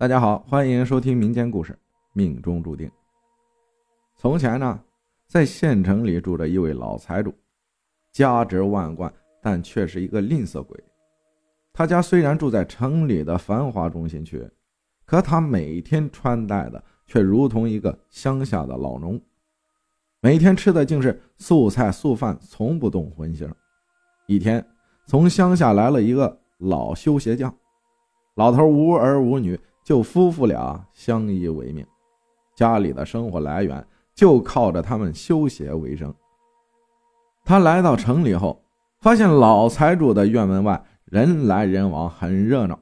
[0.00, 1.74] 大家好，欢迎收听民间故事
[2.14, 2.88] 《命中注定》。
[4.16, 4.80] 从前呢，
[5.26, 7.34] 在县城里住着一位老财主，
[8.10, 10.82] 家值万贯，但却是一个吝啬鬼。
[11.70, 14.42] 他家虽然住在城里的繁华中心区，
[15.04, 19.20] 可他每天穿戴的却如同一个乡下的老农，
[20.22, 23.46] 每天吃的竟是素菜素饭，从不动荤腥。
[24.26, 24.66] 一天，
[25.04, 27.54] 从乡下来了一个老修鞋匠，
[28.36, 29.60] 老头无儿无女。
[29.82, 31.86] 就夫妇俩相依为命，
[32.54, 36.14] 家里的生活来源就靠着他们修鞋为生。
[37.44, 38.62] 他来到城里后，
[39.00, 42.78] 发现老财主的院门外人来人往，很热闹，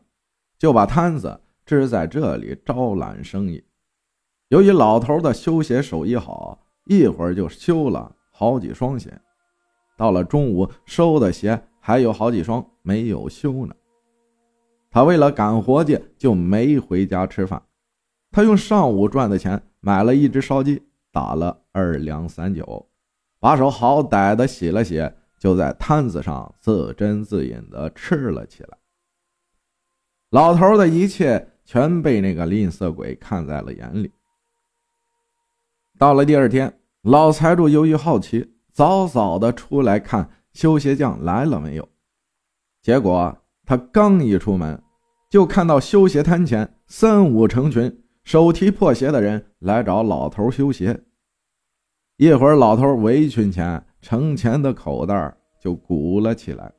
[0.58, 3.64] 就把摊子支在这里招揽生意。
[4.48, 9.18] 由于老头的修鞋手艺好，一会儿就修了好几双鞋。
[9.96, 13.74] 到了中午，收的鞋还有好几双没有修呢。
[14.90, 17.62] 他为了赶活计，就没回家吃饭。
[18.30, 22.88] 他用上午赚的钱买了一只烧鸡，打了二两三酒，
[23.38, 28.78] 把手好歹的洗了洗，就在摊子上自斟自饮的吃了起来。
[30.30, 34.10] 老头的一切全被那个吝啬鬼看在了眼里。
[35.98, 41.88] 到了第二天，老财主由于好奇，早早的出来看修鞋匠来了没有，
[42.82, 43.36] 结果。
[43.68, 44.82] 他刚一出门，
[45.28, 50.98] 就看到修鞋摊前三五成群，手提破鞋的人来找老头修鞋。
[52.16, 56.72] 一会儿，老头围裙前盛钱的口袋就鼓了起来。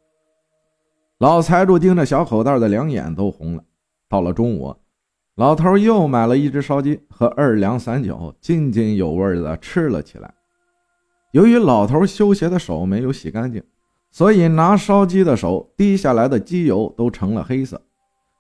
[1.19, 3.63] 老财主盯着小口袋的两眼都红了。
[4.09, 4.75] 到了中午，
[5.35, 10.33] 老头又买了一只烧鸡和二两散酒，津津有味的吃了起来。
[11.33, 13.63] 由于老头修鞋的手没有洗干净。
[14.11, 17.79] 所以拿烧鸡的手滴下来的鸡油都成了黑色，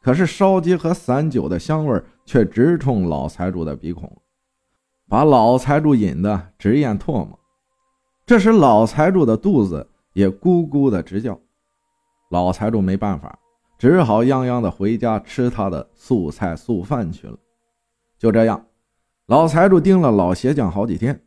[0.01, 4.11] 可是烧鸡和散酒的香味却直冲老财主的鼻孔，
[5.07, 7.39] 把老财主引得直咽唾沫。
[8.25, 11.39] 这时老财主的肚子也咕咕的直叫，
[12.31, 13.37] 老财主没办法，
[13.77, 17.37] 只好泱泱的回家吃他的素菜素饭去了。
[18.17, 18.65] 就这样，
[19.27, 21.19] 老财主盯了老鞋匠好几天。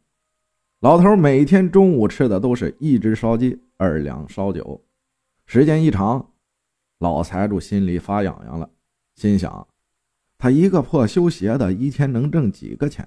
[0.82, 3.56] 老头每天中午吃的都是一只烧鸡。
[3.76, 4.84] 二两烧酒，
[5.47, 6.32] 时间一长，
[6.98, 8.69] 老财主心里发痒痒了，
[9.15, 9.69] 心想：
[10.37, 13.06] 他一个破修鞋的，一天能挣几个钱？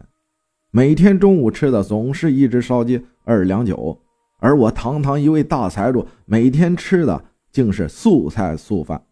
[0.71, 4.01] 每天中午吃的总是一只烧鸡，二两酒，
[4.39, 9.05] 而我堂堂一位大财主，每天吃的竟是素菜素饭。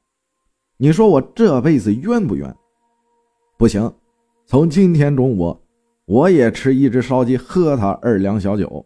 [0.77, 2.55] 你说我这辈子冤不冤？
[3.57, 3.93] 不行，
[4.45, 5.57] 从今天中午，
[6.05, 8.85] 我也吃一只烧鸡，喝他二两小酒。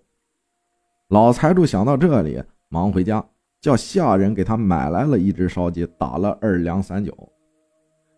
[1.10, 2.44] 老财主想到这里。
[2.70, 3.26] 忙回家，
[3.62, 7.18] 叫下人给他买来了一只烧鸡，打了二两散酒。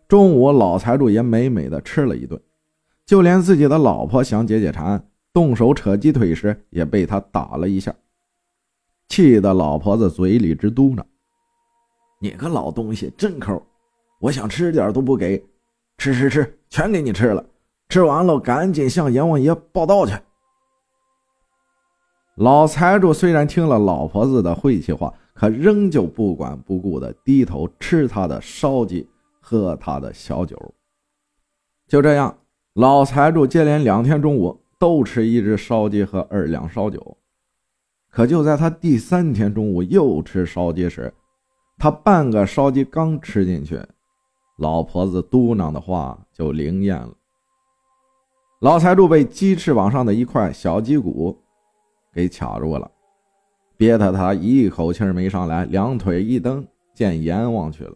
[0.08, 2.36] 中午，老财主也美美的吃了一顿，
[3.06, 5.00] 就连自己的老婆想解解馋，
[5.32, 7.94] 动手扯鸡腿时，也被他打了一下，
[9.08, 11.04] 气得老婆子嘴里直嘟囔
[12.20, 13.62] ：“你个老东西，真抠！
[14.20, 15.40] 我想吃点都不给，
[15.96, 17.46] 吃吃吃，全给你吃了。
[17.90, 20.14] 吃完了，赶紧向阎王爷报道去。”
[22.36, 29.06] 老财主虽然听了老婆子的晦气话，可仍旧不管不顾的低头吃他的烧鸡，
[29.40, 30.56] 喝他的小酒。
[31.86, 32.38] 就这样，
[32.74, 37.18] 老财主接连两天中午都吃一只烧鸡和二两烧酒。
[38.10, 41.12] 可就在他第三天中午又吃烧鸡时，
[41.76, 43.78] 他半个烧鸡刚吃进去，
[44.58, 47.12] 老婆子嘟囔的话就灵验了。
[48.60, 51.42] 老财主被鸡翅膀上的一块小鸡骨。
[52.12, 52.90] 给卡住了，
[53.78, 57.94] 憋得他一口气没上来，两腿一蹬，见阎王去了。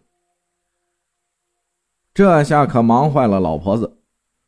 [2.14, 3.98] 这下可忙坏了老婆子，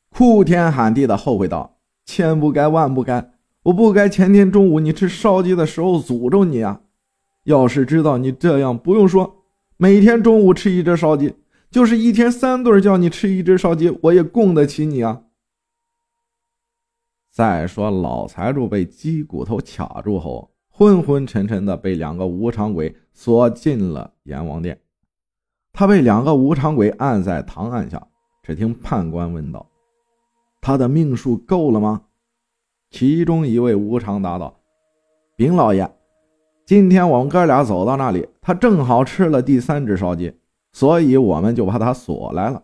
[0.08, 1.76] 哭天喊地的后悔道
[2.06, 3.32] ：“千不该万不该，
[3.64, 6.80] 我不该前天中午你吃烧鸡的时候诅咒你啊！
[7.44, 9.44] 要是知道你这样，不用说，
[9.76, 11.34] 每天中午吃一只烧鸡，
[11.70, 15.24] 就是一天三顿叫你吃一只烧鸡，我也供得起你啊！”
[17.36, 24.80] 再说，老财主被鸡骨头卡住后，昏昏沉沉的被两个无常鬼锁进了阎王殿。
[25.70, 28.02] 他被两个无常鬼按在堂案下，
[28.42, 29.66] 只听判官问道
[30.62, 32.04] ：“他的命数够了吗？”
[32.90, 34.58] 其中一位无常答道
[35.36, 35.94] ：“禀老爷，
[36.64, 40.32] 今天我们哥俩走到那里，他正好吃了第三只烧鸡，
[40.72, 42.62] 所以我们就把他锁来了。”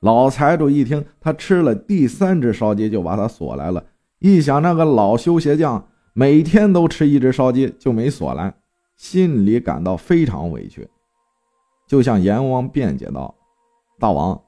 [0.00, 3.84] 老财主一听，他吃了第三只烧鸡，就把他锁来了。
[4.20, 8.54] 一想那个老修鞋匠每天都吃一只烧鸡，就没锁来，
[8.96, 10.88] 心里感到非常委屈，
[11.88, 13.34] 就向阎王辩解道
[13.98, 14.40] ：“大王，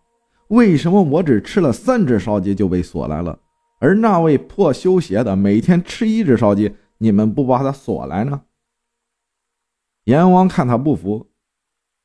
[0.49, 3.39] 为什么我只吃了三只烧鸡就被锁来了，
[3.81, 8.43] 而那位破修鞋的每天吃一只烧鸡，你们不把他锁来呢？
[10.05, 11.27] 阎王看他不服，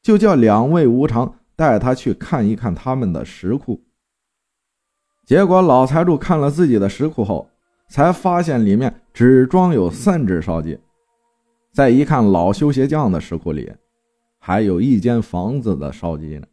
[0.02, 3.82] 就叫两位无常带他去看一看他们的石库。
[5.26, 7.50] 结果老财主看了自己的石库后，
[7.90, 10.80] 才发现里面只装有三只烧鸡。
[11.72, 13.72] 再一看老修鞋匠的石库里，
[14.38, 16.46] 还有一间房子的烧鸡呢。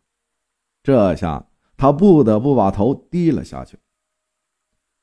[0.83, 1.47] 这下
[1.77, 3.79] 他不得不把头低了下去。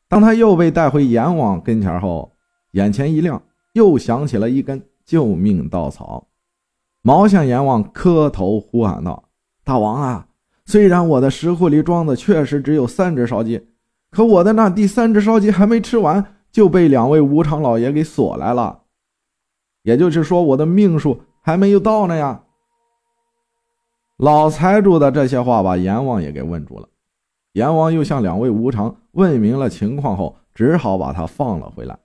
[0.07, 2.35] 当他又被带回阎王跟前后，
[2.71, 3.41] 眼前一亮，
[3.73, 6.27] 又想起了一根救命稻草，
[7.01, 9.28] 毛向阎王磕头呼喊道
[9.69, 10.25] ：“大王啊！”
[10.65, 13.67] 虽然我的石库里装的确实只有三只烧鸡，
[14.11, 18.81] 可我的那第三只烧鸡还没吃完，就被两位无常老爷给锁来了。
[19.83, 22.43] 也就是说，我的命数还没有到呢呀！
[24.17, 26.87] 老财主的这些话把阎王也给问住了。
[27.53, 31.97] 阎王又向两位无常问明了情况后，只好把他放了回来。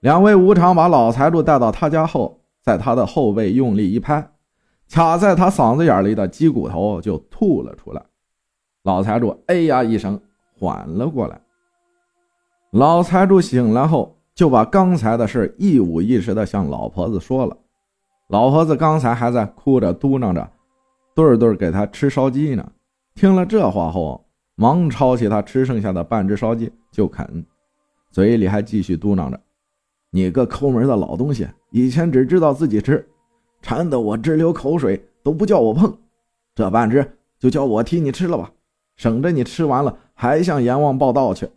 [0.00, 4.30] 两位无常把老财主带到他家后，在他的后背用力一拍。
[4.88, 8.02] 卡在他嗓子眼里的鸡骨头就吐了出来，
[8.84, 10.20] 老财主哎呀一声
[10.58, 11.40] 缓了过来。
[12.70, 17.56] 老财主醒来后就把刚才的事一五一十的向老婆子说了。
[18.28, 20.50] 老婆子刚才还在哭着嘟囔着，
[21.14, 22.72] 对对给他吃烧鸡呢。
[23.14, 24.24] 听了这话后，
[24.56, 27.44] 忙抄起他吃剩下的半只烧鸡就啃，
[28.10, 29.40] 嘴里还继续嘟囔着
[30.10, 33.06] ：“你个抠门的老东西，以前只知道自己吃。”
[33.66, 35.92] 馋得我直流口水，都不叫我碰，
[36.54, 38.48] 这半只就叫我替你吃了吧，
[38.94, 41.50] 省着你吃完了还向阎王报道去。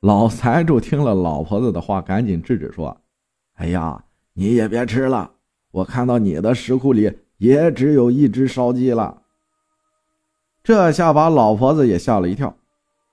[0.00, 2.94] 老财主听了老婆子的话，赶紧制止说
[3.56, 5.30] ：“哎呀，你也别吃了，
[5.70, 9.22] 我看到你的石库里也只有一只烧鸡了。”
[10.62, 12.54] 这下把老婆子也吓了一跳，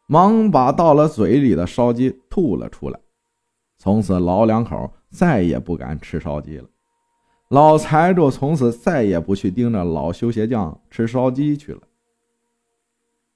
[0.07, 3.00] 忙把到了嘴里的烧鸡吐了出来。
[3.77, 6.68] 从此老两口再也不敢吃烧鸡了。
[7.53, 11.81] 老财主从此再也不去盯着老修鞋匠吃烧鸡去了，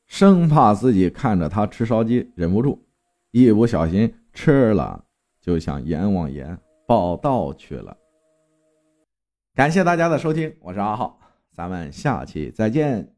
[0.07, 2.83] 生怕自己看着他吃烧鸡忍不住，
[3.29, 5.05] 一不小心吃了，
[5.39, 7.95] 就向阎王爷报道去了。
[9.53, 11.19] 感谢大家的收听，我是阿浩，
[11.53, 13.16] 咱们下期再见。